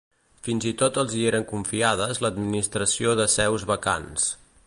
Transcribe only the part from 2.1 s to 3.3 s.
l'administració